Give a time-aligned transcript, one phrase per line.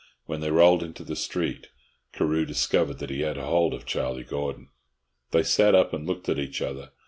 [0.25, 1.67] When they rolled into the street,
[2.11, 4.69] Carew discovered that he had hold of Charlie Gordon.
[5.29, 6.89] They sat up and looked at each other.